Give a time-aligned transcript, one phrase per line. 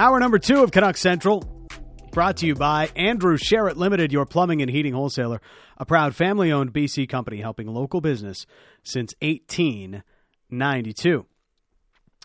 [0.00, 1.44] Hour number two of Canuck Central,
[2.10, 5.42] brought to you by Andrew Sheret Limited, your plumbing and heating wholesaler,
[5.76, 8.46] a proud family owned BC company helping local business
[8.82, 11.26] since 1892.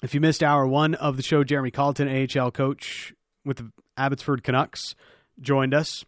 [0.02, 4.42] If you missed hour one of the show, Jeremy Colliton, AHL coach with the Abbotsford
[4.42, 4.96] Canucks,
[5.42, 6.06] joined us.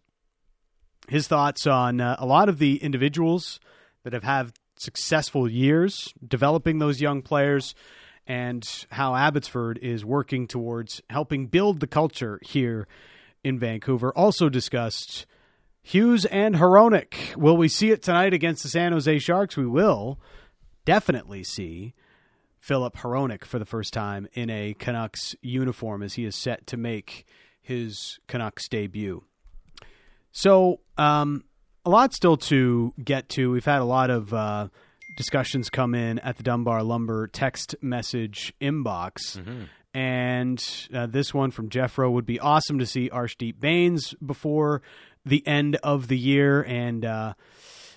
[1.06, 3.60] His thoughts on uh, a lot of the individuals
[4.04, 7.74] that have had successful years developing those young players
[8.28, 12.86] and how Abbotsford is working towards helping build the culture here
[13.42, 14.12] in Vancouver.
[14.14, 15.24] Also discussed
[15.82, 17.34] Hughes and Hronek.
[17.36, 19.56] Will we see it tonight against the San Jose Sharks?
[19.56, 20.20] We will
[20.84, 21.94] definitely see
[22.60, 26.76] Philip Hronek for the first time in a Canucks uniform as he is set to
[26.76, 27.24] make
[27.62, 29.24] his Canucks debut.
[30.32, 31.44] So, um,
[31.86, 33.50] a lot still to get to.
[33.50, 34.68] We've had a lot of uh,
[35.18, 39.36] discussions come in at the Dunbar Lumber text message inbox.
[39.36, 39.64] Mm-hmm.
[39.92, 44.80] And uh, this one from Jeffro would be awesome to see Arshdeep Bains before
[45.26, 46.62] the end of the year.
[46.62, 47.34] And, uh,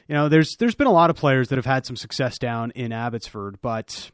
[0.08, 2.72] you know, there's there's been a lot of players that have had some success down
[2.72, 4.09] in Abbotsford, but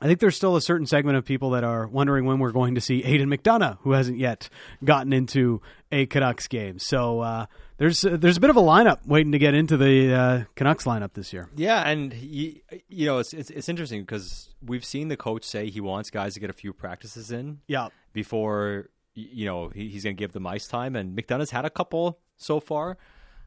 [0.00, 2.74] I think there's still a certain segment of people that are wondering when we're going
[2.74, 4.50] to see Aidan McDonough, who hasn't yet
[4.84, 6.78] gotten into a Canucks game.
[6.78, 7.46] So uh,
[7.78, 10.84] there's uh, there's a bit of a lineup waiting to get into the uh, Canucks
[10.84, 11.48] lineup this year.
[11.56, 15.70] Yeah, and you, you know it's it's, it's interesting because we've seen the coach say
[15.70, 17.60] he wants guys to get a few practices in.
[17.66, 17.88] Yeah.
[18.12, 21.70] Before you know he, he's going to give them ice time, and McDonough's had a
[21.70, 22.98] couple so far.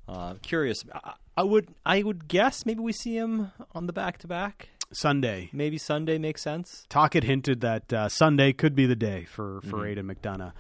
[0.08, 4.18] Uh, curious, I, I would I would guess maybe we see him on the back
[4.20, 4.70] to back.
[4.92, 5.50] Sunday.
[5.54, 6.86] Maybe Sunday makes sense.
[6.90, 9.86] Tocchet hinted that uh, Sunday could be the day for for mm-hmm.
[9.86, 10.54] Aidan McDonough,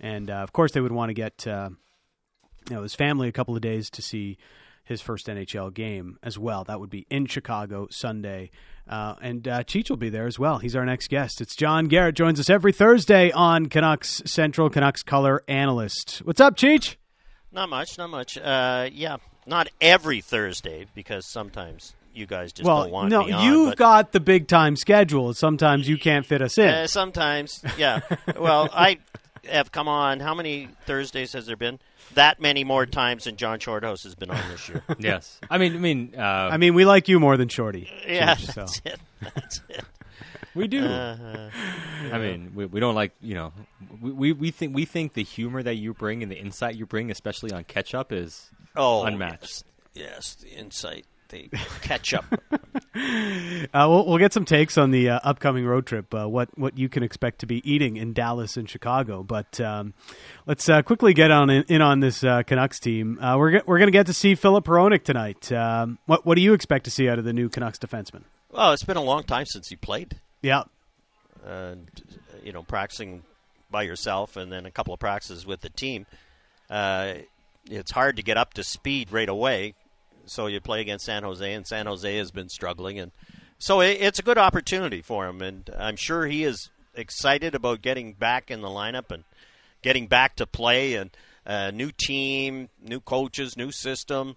[0.00, 1.70] and uh, of course they would want to get uh,
[2.68, 4.38] you know his family a couple of days to see
[4.84, 6.64] his first NHL game as well.
[6.64, 8.50] That would be in Chicago Sunday.
[8.88, 10.58] Uh, and uh, Cheech will be there as well.
[10.58, 11.40] He's our next guest.
[11.40, 12.16] It's John Garrett.
[12.16, 16.18] Joins us every Thursday on Canucks Central, Canucks color analyst.
[16.24, 16.96] What's up, Cheech?
[17.52, 18.38] Not much, not much.
[18.38, 23.32] Uh, yeah, not every Thursday because sometimes you guys just well, don't want no, me
[23.32, 23.44] on.
[23.44, 25.34] you've got the big time schedule.
[25.34, 26.68] Sometimes you can't fit us in.
[26.68, 28.00] Uh, sometimes, yeah.
[28.38, 28.98] well, I
[29.50, 30.20] have come on.
[30.20, 31.78] How many Thursdays has there been?
[32.14, 34.82] That many more times than John Shorthouse has been on this year.
[34.98, 37.88] yes, I mean, I mean, uh, I mean, we like you more than Shorty.
[38.06, 38.66] Yeah, that's so.
[38.84, 39.00] it.
[39.34, 39.84] That's it.
[40.54, 40.84] We do.
[40.84, 41.48] Uh-huh.
[42.12, 43.52] I mean, we, we don't like you know,
[44.00, 46.84] we, we, we think we think the humor that you bring and the insight you
[46.84, 49.64] bring, especially on catch up, is oh unmatched.
[49.94, 51.48] Yes, yes the insight they
[51.80, 52.24] catch up.
[52.52, 56.14] uh, we'll, we'll, get some takes on the uh, upcoming road trip.
[56.14, 59.22] Uh, what what you can expect to be eating in Dallas and Chicago.
[59.22, 59.94] But um,
[60.46, 63.18] let's uh, quickly get on in, in on this uh, Canucks team.
[63.18, 65.50] Uh, we're we're going to get to see Philip Hronek tonight.
[65.50, 68.22] Um, what what do you expect to see out of the new Canucks defenseman?
[68.50, 70.20] Well, it's been a long time since he played.
[70.42, 70.64] Yeah,
[71.44, 71.88] and
[72.44, 73.22] you know, practicing
[73.70, 76.06] by yourself and then a couple of practices with the team.
[76.68, 79.74] it's hard to get up to speed right away
[80.26, 83.12] so you play against San Jose, and San Jose has been struggling, and
[83.58, 85.40] so it, it's a good opportunity for him.
[85.40, 89.24] And I'm sure he is excited about getting back in the lineup and
[89.82, 91.10] getting back to play and
[91.44, 94.36] a uh, new team, new coaches, new system,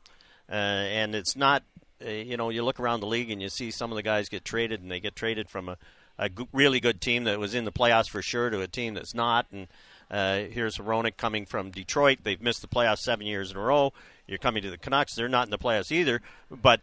[0.49, 1.63] uh, and it's not.
[2.05, 4.27] Uh, you know, you look around the league and you see some of the guys
[4.27, 5.77] get traded, and they get traded from a,
[6.17, 8.95] a g- really good team that was in the playoffs for sure to a team
[8.95, 9.45] that's not.
[9.51, 9.67] And
[10.11, 12.19] uh, here's Hronek coming from Detroit.
[12.23, 13.93] They've missed the playoffs seven years in a row.
[14.27, 15.15] You're coming to the Canucks.
[15.15, 16.81] They're not in the playoffs either, but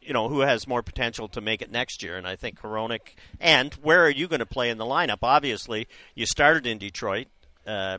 [0.00, 2.16] you know who has more potential to make it next year.
[2.16, 3.14] And I think Hronek.
[3.40, 5.18] And where are you going to play in the lineup?
[5.22, 7.28] Obviously, you started in Detroit.
[7.66, 7.98] Uh,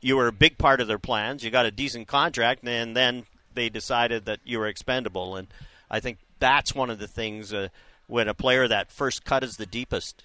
[0.00, 1.44] you were a big part of their plans.
[1.44, 3.24] You got a decent contract, and then
[3.54, 5.36] they decided that you were expendable.
[5.36, 5.48] And
[5.90, 7.68] I think that's one of the things uh,
[8.06, 10.24] when a player that first cut is the deepest.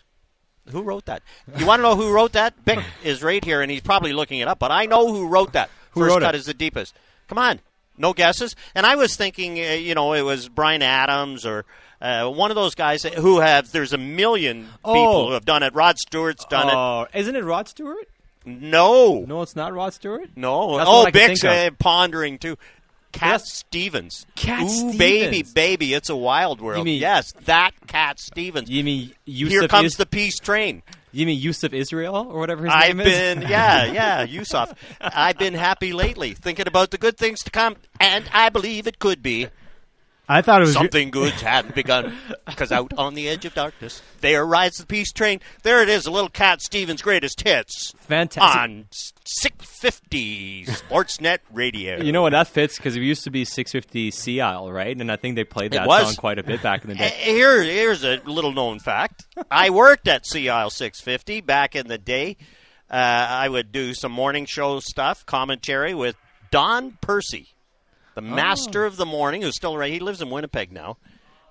[0.72, 1.22] Who wrote that?
[1.58, 2.66] You want to know who wrote that?
[2.66, 4.60] Bick is right here, and he's probably looking it up.
[4.60, 5.70] But I know who wrote that.
[5.92, 6.40] Who first wrote cut it?
[6.40, 6.96] is the deepest.
[7.28, 7.60] Come on,
[7.98, 8.56] no guesses.
[8.74, 11.66] And I was thinking, uh, you know, it was Bryan Adams or
[12.02, 13.72] uh, one of those guys who have.
[13.72, 14.94] There's a million oh.
[14.94, 15.74] people who have done it.
[15.74, 17.20] Rod Stewart's done oh, it.
[17.20, 18.10] Isn't it Rod Stewart?
[18.46, 20.30] No, no, it's not Rod Stewart.
[20.36, 22.58] No, That's oh, Bick's uh, pondering too.
[23.16, 24.26] Cat Stevens.
[24.36, 24.98] Cat Ooh, Stevens.
[24.98, 26.86] baby, baby, it's a wild world.
[26.86, 28.70] Mean, yes, that Cat Stevens.
[28.70, 30.84] You mean Yusuf Here comes is- the peace train.
[31.12, 33.14] You mean Yusuf Israel or whatever his I've name is?
[33.14, 34.74] been, yeah, yeah, Yusuf.
[35.00, 39.00] I've been happy lately, thinking about the good things to come, and I believe it
[39.00, 39.48] could be.
[40.28, 44.02] I thought it was something good hadn't begun because out on the edge of darkness,
[44.22, 45.40] there rides the peace train.
[45.64, 47.94] There it is, a little Cat Stevens' greatest hits.
[47.98, 52.02] Fantastic on 650 Sportsnet Radio.
[52.02, 52.32] You know what?
[52.32, 54.96] That fits because it used to be 650 CISL, right?
[55.00, 56.08] And I think they played that was.
[56.08, 57.10] song quite a bit back in the day.
[57.18, 59.26] Here, here's a little known fact.
[59.52, 62.38] I worked at CISL 650 back in the day.
[62.90, 66.16] uh, I would do some morning show stuff, commentary with
[66.52, 67.55] Don Percy,
[68.16, 69.92] the master of the morning, who's still right.
[69.92, 70.98] He lives in Winnipeg now.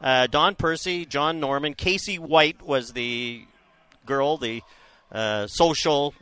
[0.01, 3.45] Uh, Don Percy, John Norman, Casey White was the
[4.05, 4.63] girl, the
[5.13, 6.15] uh, social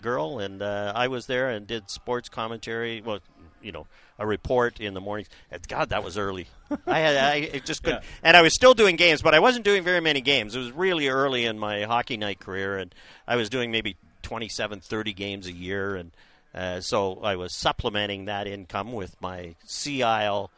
[0.00, 3.02] girl, and uh, I was there and did sports commentary.
[3.04, 3.18] Well,
[3.60, 3.86] you know,
[4.18, 5.28] a report in the mornings.
[5.50, 6.46] And God, that was early.
[6.86, 9.64] I had I it just couldn't, and I was still doing games, but I wasn't
[9.64, 10.54] doing very many games.
[10.54, 12.94] It was really early in my hockey night career, and
[13.26, 16.12] I was doing maybe 27, 30 games a year, and
[16.58, 20.48] uh, so I was supplementing that income with my CISL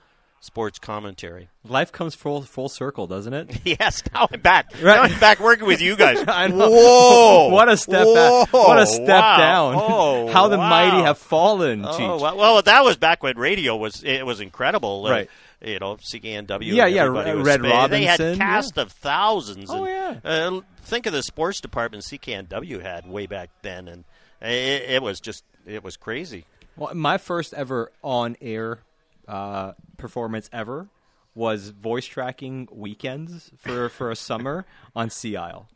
[0.43, 1.50] sports commentary.
[1.69, 3.61] Life comes full full circle, doesn't it?
[3.64, 4.73] Yes, now I'm back.
[4.82, 4.97] Right.
[4.97, 6.23] Now I'm back working with you guys.
[6.26, 7.49] Whoa!
[7.50, 8.44] what a step Whoa!
[8.47, 8.52] back!
[8.55, 9.37] What a step Wow.
[9.37, 9.75] down!
[9.76, 10.70] Oh, How the wow.
[10.70, 15.05] mighty have fallen, Oh, well, well, that was back when radio was it was incredible.
[15.06, 15.31] Uh, Right.
[15.62, 16.62] you know, CKNW.
[16.62, 19.69] Yeah, yeah, Red Red spa- They had Robinson, cast of thousands.
[19.70, 24.05] Oh, and, Uh, think of the sports department CKNW had way back then, and
[24.41, 26.44] it, it was just it was crazy.
[26.76, 28.81] Well, my first ever on air
[29.28, 30.88] uh, performance ever
[31.34, 35.67] was voice tracking weekends for, for a summer on CISL.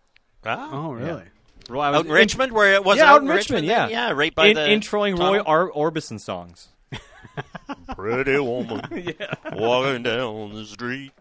[0.46, 1.24] Oh, really?
[1.70, 3.88] Well, I was Out in Richmond, where it was yeah, out out in Richmond, yeah,
[3.88, 5.40] yeah, right by in, the introing Roy.
[5.40, 6.68] Ar- Orbison songs.
[8.12, 8.80] Pretty woman
[9.18, 9.34] yeah.
[9.52, 11.12] walking down the street,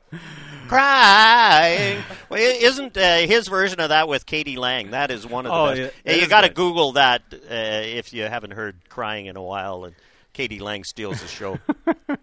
[0.67, 2.03] crying.
[2.29, 4.57] Well, isn't uh, his version of that with k.d.
[4.57, 4.91] lang?
[4.91, 5.93] That is one of the Oh, best.
[6.05, 6.49] yeah, Yeah, you got to.
[6.49, 9.85] Google that uh, if you haven't heard "Crying" in a while.
[9.85, 9.95] And
[10.33, 10.59] k.d.
[10.59, 11.59] lang steals the show.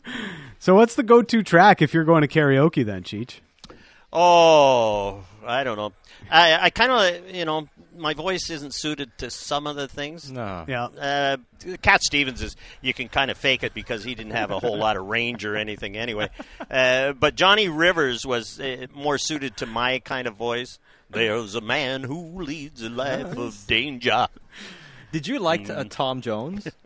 [0.59, 3.37] So, what's the go-to track if you're going to karaoke then, Cheech?
[4.13, 5.93] oh, I don't know.
[6.31, 7.67] I, I kind of, you know,
[8.01, 10.31] my voice isn't suited to some of the things.
[10.31, 10.65] No.
[10.67, 10.85] Yeah.
[10.87, 11.37] Uh,
[11.83, 14.77] Cat Stevens is you can kind of fake it because he didn't have a whole
[14.79, 16.29] lot of range or anything anyway.
[16.71, 20.79] Uh, but Johnny Rivers was uh, more suited to my kind of voice.
[21.11, 24.29] There's a man who leads a life of danger.
[25.11, 25.77] Did you like Mm.
[25.77, 26.69] uh, Tom Jones?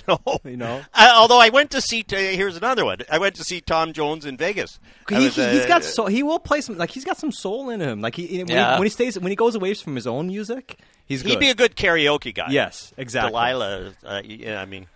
[0.08, 0.18] No.
[0.44, 2.98] You know, Uh, although I went to see, uh, here's another one.
[3.10, 4.78] I went to see Tom Jones in Vegas.
[5.08, 7.30] He, was, he, has uh, got so he will play some like he's got some
[7.32, 8.00] soul in him.
[8.00, 8.74] Like he when, Yeah.
[8.74, 11.50] he when he stays when he goes away from his own music, he's He'd be
[11.50, 12.48] a good karaoke guy.
[12.50, 13.30] yes, exactly.
[13.30, 13.92] Delilah.
[14.04, 14.86] Uh, yeah, I mean,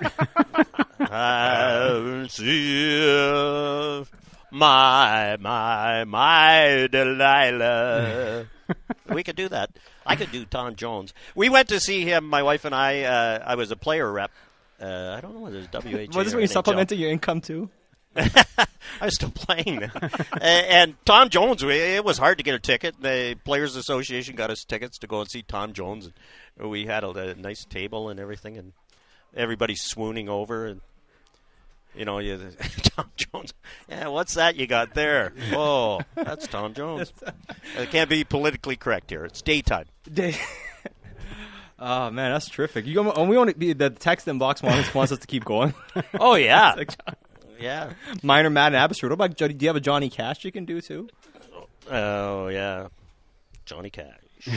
[1.00, 4.04] I see
[4.50, 8.46] my my my Delilah.
[9.12, 9.70] we could do that.
[10.06, 11.14] I could do Tom Jones.
[11.34, 12.24] We went to see him.
[12.24, 13.02] My wife and I.
[13.02, 14.30] Uh, I was a player rep.
[14.80, 16.16] Uh, I don't know whether it's WHA.
[16.18, 16.52] Was this or when you NHL.
[16.52, 17.70] supplemented your income too?
[18.16, 18.66] I
[19.06, 19.90] was still playing
[20.40, 22.94] and Tom Jones, we- it was hard to get a ticket.
[23.00, 26.10] The Players Association got us tickets to go and see Tom Jones.
[26.58, 28.72] And we had a, a nice table and everything, and
[29.34, 30.66] everybody swooning over.
[30.66, 30.80] And
[31.94, 32.38] you know, you,
[32.82, 33.54] Tom Jones.
[33.88, 35.32] Yeah, what's that you got there?
[35.52, 37.12] Oh, that's Tom Jones.
[37.78, 39.24] It can't be politically correct here.
[39.24, 39.86] It's daytime.
[41.78, 42.86] oh man, that's terrific.
[42.86, 45.74] You and we want to be the text inbox wants, wants us to keep going.
[46.18, 46.74] Oh yeah,
[47.58, 47.92] yeah.
[48.22, 49.10] Minor Matt and Abbotsford.
[49.10, 49.36] What about?
[49.36, 51.08] Do you have a Johnny Cash you can do too?
[51.90, 52.88] Oh yeah,
[53.64, 54.48] Johnny Cash.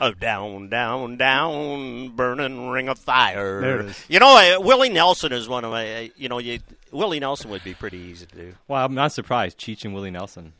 [0.00, 3.60] Oh, down, down, down, burning ring of fire.
[3.60, 4.04] There it is.
[4.08, 6.04] You know, uh, Willie Nelson is one of my.
[6.04, 6.60] Uh, you know, you,
[6.92, 8.54] Willie Nelson would be pretty easy to do.
[8.68, 9.58] Well, I'm not surprised.
[9.58, 10.52] Cheech and Willie Nelson.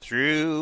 [0.00, 0.52] Through,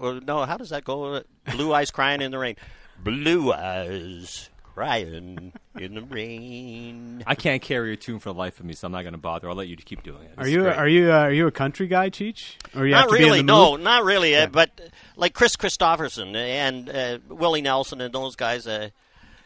[0.00, 1.22] or no, how does that go?
[1.52, 2.56] Blue eyes crying in the rain.
[3.02, 7.22] Blue eyes crying in the rain.
[7.26, 9.18] I can't carry a tune for the life of me, so I'm not going to
[9.18, 9.48] bother.
[9.48, 10.32] I'll let you keep doing it.
[10.38, 10.76] Are you great.
[10.76, 12.54] are you uh, are you a country guy, Cheech?
[12.76, 14.36] Or you have not to be in really, the no, not really.
[14.36, 18.90] Uh, but uh, like Kris Kristofferson and uh, Willie Nelson and those guys, uh,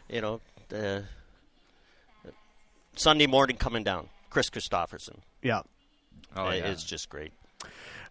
[0.09, 0.41] you know,
[0.73, 1.01] uh,
[2.95, 4.09] Sunday morning coming down.
[4.29, 5.61] Kris Kristofferson Yeah.
[6.35, 6.67] Oh, yeah.
[6.67, 7.31] is just great.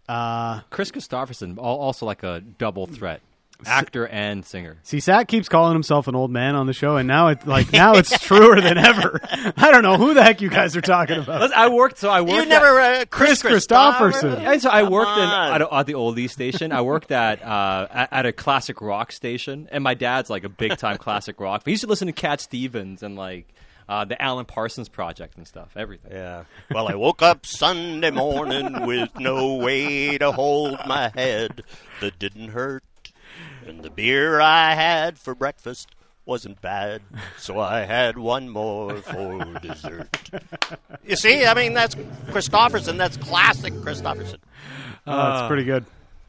[0.09, 3.21] Uh, Kris Kristofferson, also like a double threat,
[3.65, 4.77] actor and singer.
[4.83, 7.71] see, Sat keeps calling himself an old man on the show, and now it's like
[7.73, 9.19] now it's truer than ever.
[9.57, 11.53] I don't know who the heck you guys are talking about.
[11.53, 12.33] I worked, so I worked.
[12.33, 14.37] You at- never uh, Kris, Kris Kristofferson.
[14.39, 16.71] And so I Come worked in, at, at the oldies station.
[16.71, 20.49] I worked at, uh, at at a classic rock station, and my dad's like a
[20.49, 21.63] big time classic rock.
[21.65, 23.47] He used to listen to Cat Stevens and like
[23.87, 25.71] uh, the Alan Parsons Project and stuff.
[25.75, 26.11] Everything.
[26.11, 26.45] Yeah.
[26.71, 31.63] Well, I woke up Sunday morning with no way to hold my head
[32.01, 32.83] that didn't hurt.
[33.65, 35.89] And the beer I had for breakfast
[36.25, 37.01] wasn't bad,
[37.37, 40.09] so I had one more for dessert.
[41.07, 42.97] You see, I mean, that's Kristofferson.
[42.97, 44.37] That's classic Kristofferson.
[45.05, 45.85] Oh, that's pretty good.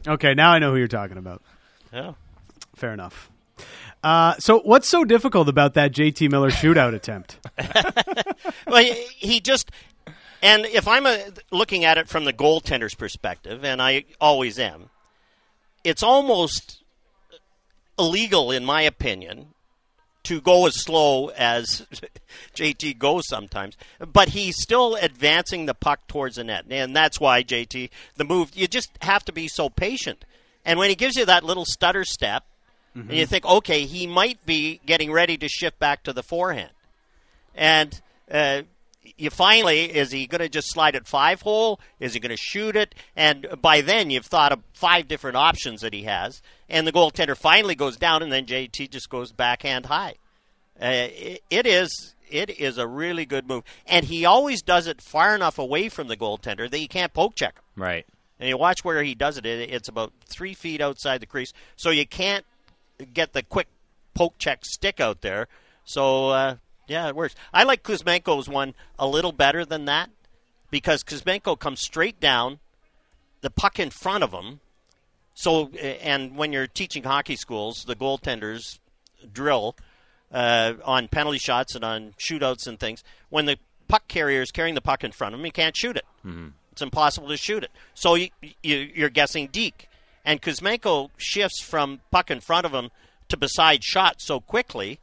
[0.06, 1.40] Okay, now I know who you're talking about.
[1.94, 2.12] Yeah.
[2.74, 3.30] Fair enough.
[4.04, 7.38] Uh, so, what's so difficult about that JT Miller shootout attempt?
[8.66, 9.70] Well, he, he just,
[10.42, 11.18] and if I'm a,
[11.50, 14.90] looking at it from the goaltender's perspective, and I always am,
[15.84, 16.82] it's almost
[17.98, 19.48] illegal, in my opinion,
[20.24, 21.86] to go as slow as
[22.54, 23.76] JT goes sometimes,
[24.12, 28.50] but he's still advancing the puck towards the net, and that's why JT the move.
[28.54, 30.24] You just have to be so patient,
[30.64, 32.44] and when he gives you that little stutter step,
[32.94, 36.72] and you think, okay, he might be getting ready to shift back to the forehand,
[37.54, 38.00] and.
[38.28, 38.62] Uh,
[39.16, 41.80] you finally is he going to just slide it five hole?
[42.00, 42.94] Is he going to shoot it?
[43.14, 47.36] And by then you've thought of five different options that he has, and the goaltender
[47.36, 50.14] finally goes down, and then JT just goes backhand high.
[50.80, 55.00] Uh, it, it is it is a really good move, and he always does it
[55.00, 57.62] far enough away from the goaltender that you can't poke check him.
[57.82, 58.06] Right.
[58.38, 61.52] And you watch where he does it; it- it's about three feet outside the crease,
[61.76, 62.44] so you can't
[63.14, 63.68] get the quick
[64.14, 65.48] poke check stick out there.
[65.84, 66.56] So uh,
[66.86, 67.34] yeah, it works.
[67.52, 70.10] I like Kuzmenko's one a little better than that
[70.70, 72.58] because Kuzmenko comes straight down,
[73.40, 74.60] the puck in front of him.
[75.34, 78.78] So, uh, and when you're teaching hockey schools, the goaltenders
[79.32, 79.76] drill
[80.32, 83.04] uh, on penalty shots and on shootouts and things.
[83.28, 85.96] When the puck carrier is carrying the puck in front of him, he can't shoot
[85.96, 86.04] it.
[86.72, 87.70] It's impossible to shoot it.
[87.94, 88.28] So you,
[88.62, 89.88] you, you're guessing deke.
[90.24, 92.90] And Kuzmenko shifts from puck in front of him
[93.28, 95.00] to beside shot so quickly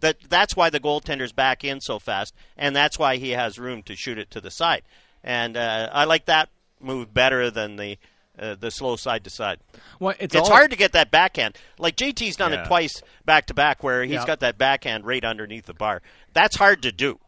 [0.00, 3.82] that that's why the goaltender's back in so fast, and that's why he has room
[3.84, 4.82] to shoot it to the side.
[5.24, 6.48] And uh, I like that
[6.80, 7.98] move better than the
[8.38, 9.58] uh, the slow side to side.
[9.98, 11.56] Well, it's, It's all- hard to get that backhand.
[11.78, 12.62] Like JT's done Yeah.
[12.64, 14.26] it twice back to back, where he's Yeah.
[14.26, 16.02] got that backhand right underneath the bar.
[16.34, 17.18] That's hard to do,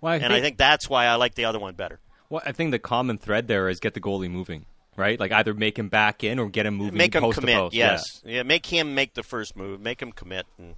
[0.00, 2.00] Well, I and I think that's why I like the other one better.
[2.28, 5.18] Well, I think the common thread there is get the goalie moving, right?
[5.18, 6.98] Like either make him back in or get him moving.
[6.98, 7.56] Make him post to commit.
[7.56, 7.74] post.
[7.76, 7.92] Yeah.
[7.92, 8.42] Yes, yeah.
[8.42, 9.80] Make him make the first move.
[9.80, 10.74] Make him commit, and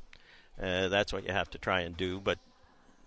[0.61, 2.21] uh, that's what you have to try and do.
[2.21, 2.38] But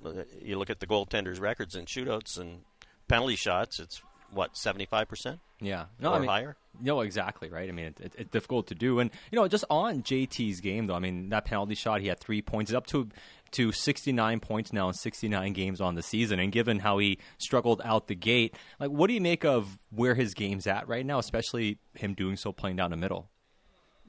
[0.05, 2.61] uh, you look at the goaltenders' records in shootouts and
[3.07, 3.79] penalty shots.
[3.79, 6.55] It's what seventy five percent Yeah, no, or I mean, higher.
[6.81, 7.69] No, exactly right.
[7.69, 10.87] I mean, it, it, it's difficult to do, and you know, just on JT's game
[10.87, 10.95] though.
[10.95, 13.09] I mean, that penalty shot, he had three points, He's up to
[13.51, 16.39] to sixty nine points now in sixty nine games on the season.
[16.39, 20.15] And given how he struggled out the gate, like, what do you make of where
[20.15, 23.29] his game's at right now, especially him doing so playing down the middle?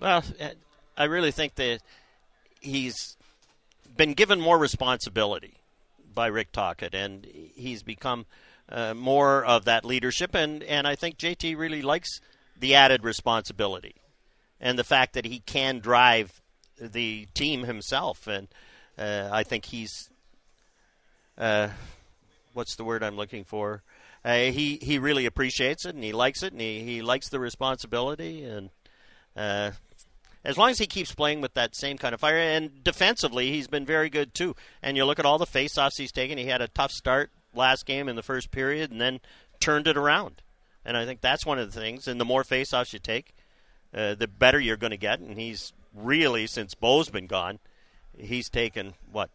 [0.00, 0.24] Well,
[0.96, 1.80] I really think that
[2.60, 3.16] he's
[3.96, 5.54] been given more responsibility
[6.14, 8.26] by Rick Tocchet, and he's become
[8.68, 10.34] uh, more of that leadership.
[10.34, 12.20] And, and I think JT really likes
[12.58, 13.96] the added responsibility
[14.60, 16.40] and the fact that he can drive
[16.78, 18.26] the team himself.
[18.26, 18.48] And
[18.96, 20.10] uh, I think he's
[21.36, 21.68] uh,
[22.52, 23.82] what's the word I'm looking for?
[24.24, 27.40] Uh, he he really appreciates it and he likes it and he, he likes the
[27.40, 28.70] responsibility and
[29.36, 29.72] uh,
[30.44, 33.68] as long as he keeps playing with that same kind of fire and defensively he's
[33.68, 34.54] been very good too.
[34.82, 36.38] And you look at all the faceoffs he's taken.
[36.38, 39.20] He had a tough start last game in the first period and then
[39.60, 40.42] turned it around.
[40.84, 42.06] And I think that's one of the things.
[42.06, 43.34] And the more faceoffs you take,
[43.94, 45.20] uh, the better you're going to get.
[45.20, 47.58] And he's really since Bo's been gone,
[48.16, 49.30] he's taken what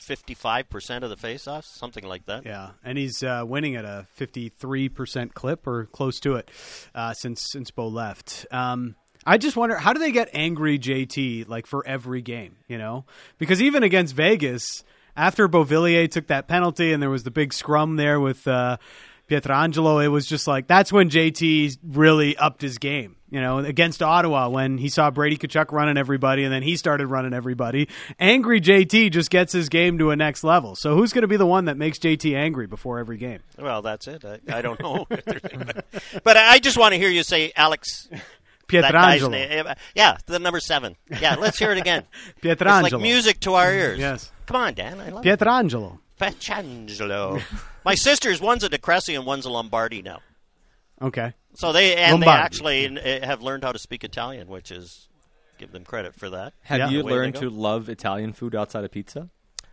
[0.00, 2.44] 55% of the faceoffs, something like that.
[2.44, 6.50] Yeah, and he's uh, winning at a 53% clip or close to it
[6.94, 8.46] uh, since since Bo left.
[8.50, 12.78] Um, I just wonder how do they get angry JT like for every game, you
[12.78, 13.04] know?
[13.38, 14.84] Because even against Vegas,
[15.16, 18.76] after Beauvillier took that penalty and there was the big scrum there with uh,
[19.28, 23.16] Pietrangelo, it was just like that's when JT really upped his game.
[23.30, 27.08] You know, against Ottawa when he saw Brady Tkachuk running everybody and then he started
[27.08, 27.88] running everybody.
[28.20, 30.76] Angry JT just gets his game to a next level.
[30.76, 33.40] So who's going to be the one that makes JT angry before every game?
[33.58, 34.24] Well, that's it.
[34.24, 35.06] I, I don't know.
[36.22, 38.08] but I just want to hear you say Alex.
[38.82, 39.30] That guy's Pietrangelo.
[39.30, 39.66] name.
[39.94, 40.96] Yeah, the number seven.
[41.20, 42.04] Yeah, let's hear it again.
[42.42, 42.82] It's Pietrangelo.
[42.92, 43.98] like music to our ears.
[43.98, 44.30] Yes.
[44.46, 45.00] Come on, Dan.
[45.00, 45.38] I love it.
[45.38, 45.98] Pietrangelo.
[46.20, 47.42] Pietrangelo.
[47.84, 50.20] My sister's one's a DeCressy and one's a Lombardi now.
[51.02, 51.32] Okay.
[51.54, 52.24] So they and Lombardi.
[52.38, 55.08] they actually uh, have learned how to speak Italian, which is
[55.58, 56.52] give them credit for that.
[56.62, 56.88] Have Yeah.
[56.90, 59.28] you The way they learned to love Italian food outside of pizza?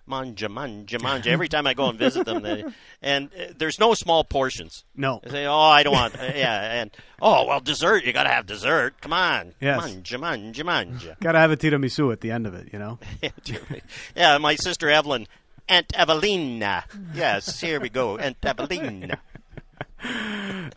[0.05, 1.29] Manja, manja, manja.
[1.29, 2.63] Every time I go and visit them, they,
[3.01, 4.83] and uh, there's no small portions.
[4.95, 5.19] No.
[5.23, 6.91] They say, "Oh, I don't want." uh, yeah, and
[7.21, 8.03] oh, well, dessert.
[8.03, 8.99] You got to have dessert.
[9.01, 9.53] Come on.
[9.59, 9.79] Yes.
[9.79, 11.17] Manja, manja, manja.
[11.21, 12.99] Got to have a tiramisu at the end of it, you know?
[14.15, 15.27] yeah, my sister Evelyn,
[15.67, 16.83] Aunt Evelina.
[17.13, 19.19] Yes, here we go, Aunt Evelina.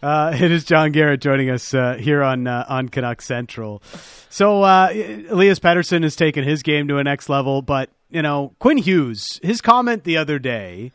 [0.02, 3.83] Uh, it is John Garrett joining us uh, here on uh, on Canuck Central.
[4.28, 4.90] So uh,
[5.31, 9.41] Elias Pettersson has taken his game to a next level, but you know Quinn Hughes,
[9.43, 10.93] his comment the other day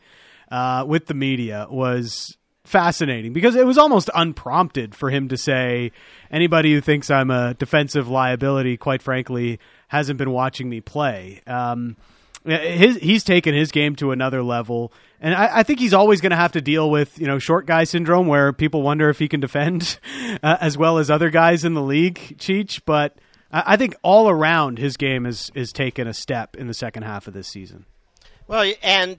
[0.50, 5.90] uh, with the media was fascinating because it was almost unprompted for him to say
[6.30, 11.40] anybody who thinks I'm a defensive liability, quite frankly, hasn't been watching me play.
[11.46, 11.96] Um,
[12.44, 16.30] his, he's taken his game to another level, and I, I think he's always going
[16.30, 19.28] to have to deal with you know short guy syndrome, where people wonder if he
[19.28, 19.98] can defend
[20.42, 22.36] uh, as well as other guys in the league.
[22.38, 23.16] Cheech, but
[23.52, 27.26] I, think all around his game is is taken a step in the second half
[27.26, 27.86] of this season.
[28.46, 29.18] Well, and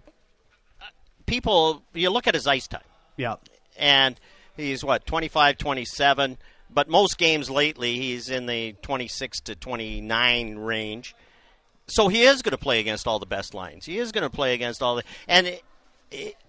[0.81, 0.85] uh,
[1.25, 2.81] people, you look at his ice time,
[3.17, 3.35] Yeah,
[3.77, 4.19] and
[4.55, 6.37] he's what 25, 27.
[6.73, 11.15] But most games lately, he's in the 26 to 29 range.
[11.87, 13.85] So he is going to play against all the best lines.
[13.85, 15.59] He is going to play against all the and.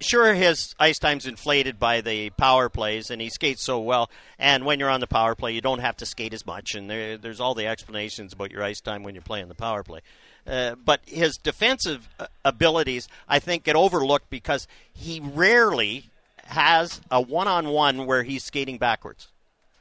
[0.00, 4.10] Sure, his ice time's inflated by the power plays, and he skates so well.
[4.38, 6.90] And when you're on the power play, you don't have to skate as much, and
[6.90, 10.00] there, there's all the explanations about your ice time when you're playing the power play.
[10.44, 16.10] Uh, but his defensive uh, abilities, I think, get overlooked because he rarely
[16.46, 19.28] has a one-on-one where he's skating backwards.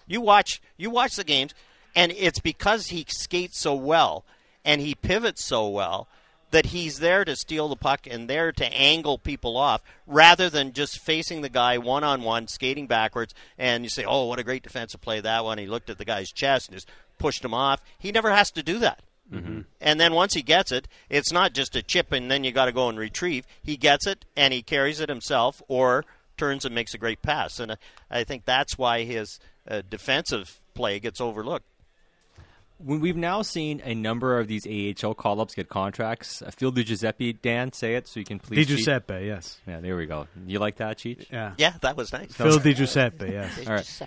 [0.05, 1.55] You watch, you watch the games,
[1.95, 4.23] and it's because he skates so well
[4.63, 6.07] and he pivots so well
[6.51, 10.74] that he's there to steal the puck and there to angle people off rather than
[10.74, 14.43] just facing the guy one on one, skating backwards, and you say, "Oh, what a
[14.43, 17.53] great defensive play that one!" He looked at the guy's chest and just pushed him
[17.53, 17.81] off.
[17.98, 19.01] He never has to do that.
[19.31, 19.62] Mm-hmm.
[19.79, 22.65] And then once he gets it, it's not just a chip and then you got
[22.65, 23.46] to go and retrieve.
[23.63, 26.05] He gets it and he carries it himself, or
[26.38, 27.60] turns and makes a great pass.
[27.60, 27.77] And
[28.10, 31.65] I think that's why his uh, defensive play gets overlooked.
[32.83, 36.41] We've now seen a number of these AHL call-ups get contracts.
[36.41, 38.67] Uh, Phil Di Giuseppe, Dan, say it so you can please.
[38.67, 39.25] Di Giuseppe, cheat.
[39.25, 39.59] yes.
[39.67, 40.27] Yeah, there we go.
[40.45, 41.29] You like that, Cheech?
[41.31, 42.33] Yeah, yeah, that was nice.
[42.33, 43.67] Phil Di Giuseppe, yes.
[43.67, 44.01] All right.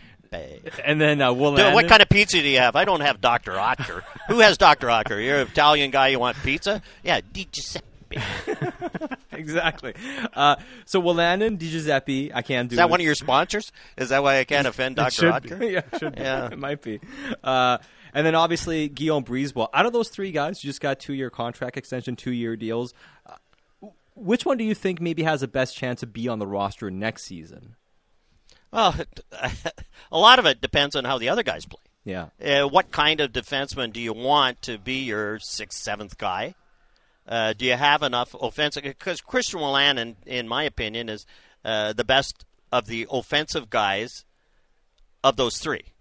[0.85, 2.75] And then uh, Will Dude, What kind of pizza do you have?
[2.75, 3.53] I don't have Dr.
[3.53, 4.03] Oetker.
[4.29, 4.89] Who has Dr.
[4.89, 5.25] Oetker?
[5.25, 6.09] You're an Italian guy.
[6.09, 6.83] You want pizza?
[7.03, 7.87] Yeah, Di Giuseppe.
[9.33, 9.95] exactly.
[10.33, 12.75] Uh, so Wolanin, Di Giuseppe, I can't do.
[12.75, 12.91] Is that it.
[12.91, 13.73] one of your sponsors?
[13.97, 15.31] Is that why I can't offend Dr.
[15.31, 15.71] Oetker?
[15.93, 17.01] yeah, should yeah, it might be.
[17.43, 17.79] Uh,
[18.15, 19.69] and then obviously Guillaume Brisebois.
[19.75, 22.95] Out of those three guys, you just got two-year contract extension, two-year deals.
[23.27, 26.47] Uh, which one do you think maybe has the best chance to be on the
[26.47, 27.75] roster next season?
[28.73, 28.95] Well,
[30.13, 31.81] a lot of it depends on how the other guys play.
[32.05, 32.29] Yeah.
[32.43, 36.55] Uh, what kind of defenseman do you want to be your sixth, seventh guy?
[37.27, 38.83] Uh, do you have enough offensive?
[38.83, 41.25] Because Christian Wolanin, in, in my opinion, is
[41.65, 44.25] uh, the best of the offensive guys
[45.23, 45.94] of those three.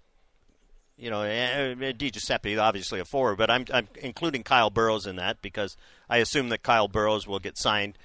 [0.98, 5.42] You know, Di Giuseppe, obviously a forward, but I'm, I'm including Kyle Burroughs in that
[5.42, 5.76] because
[6.10, 7.98] I assume that Kyle Burroughs will get signed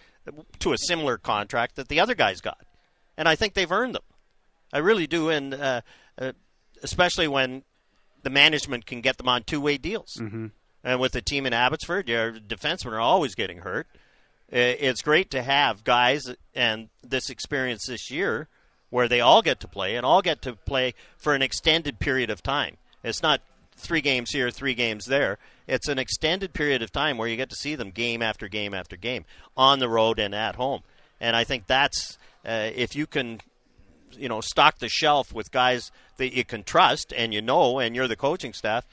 [0.61, 2.65] to a similar contract that the other guys got,
[3.17, 4.03] and I think they've earned them.
[4.73, 5.83] I really do, and uh,
[6.19, 6.33] uh,
[6.83, 7.63] especially when
[8.23, 10.17] the management can get them on two-way deals.
[10.19, 10.47] Mm-hmm.
[10.85, 13.87] And with the team in Abbotsford, your defensemen are always getting hurt.
[14.51, 18.49] It's great to have guys and this experience this year
[18.91, 22.31] where they all get to play and all get to play for an extended period
[22.31, 22.77] of time.
[23.05, 23.41] It's not
[23.77, 25.39] three games here, three games there.
[25.67, 28.75] It's an extended period of time where you get to see them game after game
[28.75, 29.25] after game
[29.57, 30.83] on the road and at home.
[31.21, 33.41] And I think that's uh, if you can,
[34.13, 37.95] you know, stock the shelf with guys that you can trust and you know, and
[37.95, 38.85] you're the coaching staff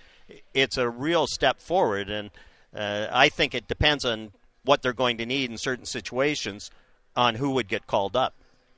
[0.53, 2.10] it's a real step forward.
[2.10, 2.31] And
[2.75, 4.31] uh, I think it depends on
[4.63, 6.71] what they're going to need in certain situations
[7.15, 8.34] on who would get called up.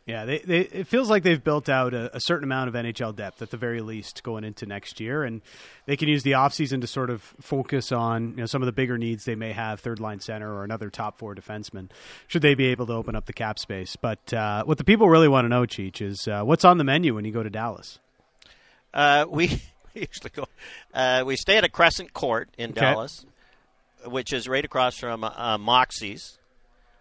[0.07, 3.13] Yeah, they, they, it feels like they've built out a, a, certain amount of NHL
[3.13, 5.41] depth at the very least going into next year, and
[5.85, 8.71] they can use the offseason to sort of focus on you know some of the
[8.71, 11.89] bigger needs they may have, third line center or another top four defenseman,
[12.27, 13.97] should they be able to open up the cap space.
[13.97, 16.85] But uh, what the people really want to know, Cheech, is uh, what's on the
[16.85, 17.99] menu when you go to Dallas.
[18.93, 19.61] Uh, we
[19.93, 20.45] usually go.
[20.93, 22.79] Uh, we stay at a Crescent Court in okay.
[22.79, 23.25] Dallas,
[24.05, 26.37] which is right across from uh, Moxie's,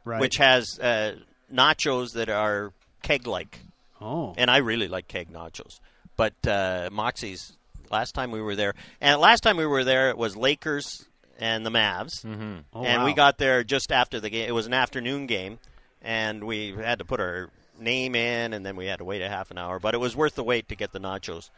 [0.05, 0.21] right.
[0.21, 1.15] which has uh,
[1.55, 2.73] nachos that are
[3.07, 3.61] keg-like.
[4.01, 5.81] Oh, and I really like keg nachos.
[6.17, 7.57] But uh, Moxie's
[7.91, 11.07] last time we were there, and last time we were there, it was Lakers
[11.39, 12.59] and the Mavs, mm-hmm.
[12.73, 13.07] oh, and wow.
[13.07, 14.49] we got there just after the game.
[14.49, 15.59] It was an afternoon game,
[16.03, 19.29] and we had to put our name in, and then we had to wait a
[19.29, 19.79] half an hour.
[19.79, 21.51] But it was worth the wait to get the nachos.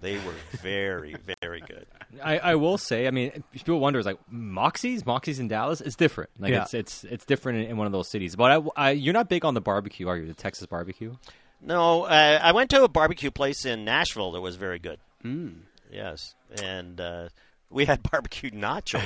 [0.00, 1.86] They were very, very good.
[2.22, 5.80] I, I will say, I mean, people wonder, is like Moxie's, Moxie's in Dallas.
[5.80, 6.30] It's different.
[6.38, 6.62] Like Yeah.
[6.62, 8.36] it's it's it's different in, in one of those cities.
[8.36, 10.26] But I, I, you're not big on the barbecue, are you?
[10.26, 11.14] The Texas barbecue.
[11.62, 14.98] No, uh, I went to a barbecue place in Nashville that was very good.
[15.24, 15.60] Mm.
[15.90, 17.28] Yes, and uh,
[17.70, 19.02] we had barbecue nachos,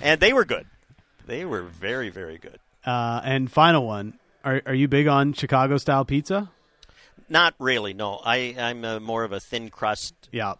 [0.00, 0.66] and they were good.
[1.26, 2.58] They were very, very good.
[2.84, 6.50] Uh, and final one: Are are you big on Chicago style pizza?
[7.32, 7.94] Not really.
[7.94, 10.14] No, I I'm uh more of a thin crust.
[10.30, 10.54] Yeah.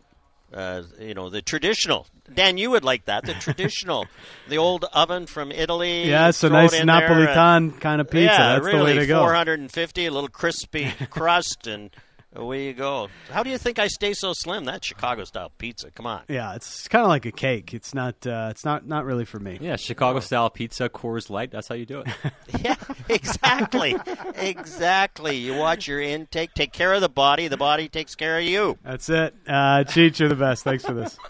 [0.52, 2.06] Uh, you know the traditional.
[2.32, 3.24] Dan, you would like that.
[3.26, 4.06] The traditional,
[4.48, 6.08] the old oven from Italy.
[6.08, 8.24] Yeah, it's a it nice there, uh, Napolitan kind of pizza.
[8.24, 9.20] Yeah, That's really, the way to go.
[9.20, 11.90] 450, a little crispy crust, and
[12.34, 13.08] away you go.
[13.30, 14.64] How do you think I stay so slim?
[14.64, 15.90] That's Chicago style pizza.
[15.90, 16.22] Come on.
[16.28, 17.74] Yeah, it's kind of like a cake.
[17.74, 18.26] It's not.
[18.26, 18.86] Uh, it's not.
[18.86, 19.58] Not really for me.
[19.60, 21.50] Yeah, Chicago style pizza, Coors Light.
[21.50, 22.08] That's how you do it.
[22.62, 22.76] Yeah,
[23.08, 23.96] exactly,
[24.36, 25.36] exactly.
[25.36, 26.54] You watch your intake.
[26.54, 27.48] Take care of the body.
[27.48, 28.78] The body takes care of you.
[28.84, 29.34] That's it.
[29.46, 30.62] Uh, Cheech, you're the best.
[30.62, 31.18] Thanks for this.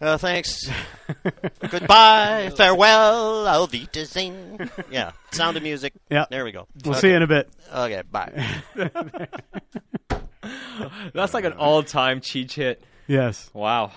[0.00, 0.70] Uh, thanks.
[1.68, 2.50] Goodbye.
[2.56, 3.46] Farewell.
[3.46, 4.70] Auf Wiedersehen.
[4.90, 5.12] Yeah.
[5.32, 5.92] Sound of music.
[6.10, 6.24] Yeah.
[6.28, 6.66] There we go.
[6.84, 7.00] We'll okay.
[7.02, 7.48] see you in a bit.
[7.72, 8.02] Okay.
[8.10, 8.46] Bye.
[11.14, 12.82] That's like an all-time Cheech hit.
[13.06, 13.48] Yes.
[13.52, 13.92] Wow.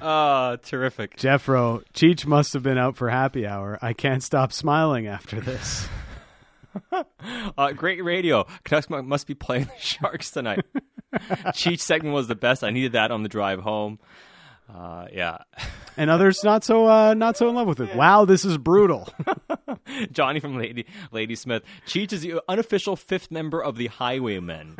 [0.00, 1.16] uh, terrific.
[1.16, 3.76] Jeffro, Cheech must have been out for happy hour.
[3.82, 5.88] I can't stop smiling after this.
[7.58, 8.46] Uh, great radio.
[8.64, 10.64] Canucks must be playing the Sharks tonight.
[11.52, 12.64] Cheech segment was the best.
[12.64, 13.98] I needed that on the drive home.
[14.72, 15.38] Uh, yeah.
[15.98, 17.96] And others not so uh, not so in love with it.
[17.96, 19.08] Wow, this is brutal.
[20.12, 21.62] Johnny from Lady Lady Smith.
[21.86, 24.76] Cheech is the unofficial fifth member of the Highwaymen.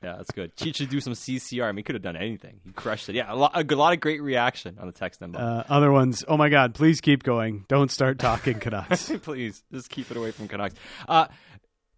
[0.00, 0.54] yeah, that's good.
[0.54, 1.64] Cheech should do some CCR.
[1.64, 2.60] I mean, he could have done anything.
[2.62, 3.16] He crushed it.
[3.16, 5.40] Yeah, a lot, a lot of great reaction on the text number.
[5.40, 7.64] Uh, other ones, oh my god, please keep going.
[7.66, 9.10] Don't start talking Canucks.
[9.22, 10.76] Please, just keep it away from Canucks.
[11.08, 11.26] Uh,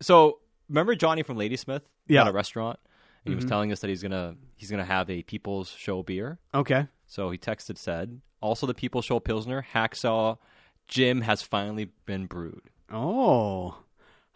[0.01, 1.83] so remember Johnny from Ladysmith?
[2.07, 2.23] Yeah.
[2.23, 2.79] At a restaurant.
[3.25, 6.39] And he was telling us that he's gonna he's gonna have a People's Show beer.
[6.55, 6.87] Okay.
[7.07, 10.39] So he texted said, also the People's Show Pilsner Hacksaw
[10.87, 12.63] Jim has finally been brewed.
[12.93, 13.79] Oh.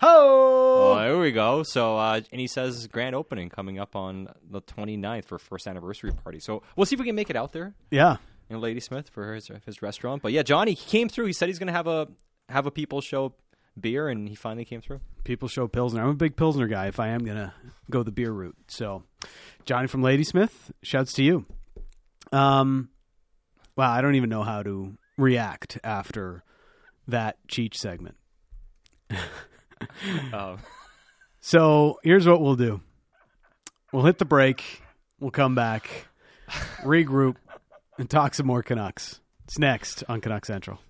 [0.02, 0.98] Oh, Ho!
[0.98, 1.62] there we go.
[1.62, 6.10] So, uh, and he says grand opening coming up on the 29th for first anniversary
[6.10, 6.40] party.
[6.40, 8.16] So we'll see if we can make it out there Yeah.
[8.48, 10.22] in Ladysmith for his his restaurant.
[10.22, 11.26] But yeah, Johnny he came through.
[11.26, 12.08] He said he's going to have a
[12.48, 13.34] have a People's Show
[13.78, 15.00] beer, and he finally came through.
[15.24, 16.02] People show Pilsner.
[16.02, 17.52] I'm a big Pilsner guy if I am going to
[17.90, 18.56] go the beer route.
[18.68, 19.02] So,
[19.64, 21.44] Johnny from Ladysmith, shouts to you.
[22.33, 22.88] Um,
[23.76, 26.42] wow, I don't even know how to react after
[27.09, 28.16] that Cheech segment.
[30.35, 30.59] Um,
[31.40, 32.83] So here's what we'll do
[33.92, 34.83] we'll hit the break,
[35.18, 36.06] we'll come back,
[36.83, 37.37] regroup,
[37.98, 39.20] and talk some more Canucks.
[39.44, 40.80] It's next on Canuck Central.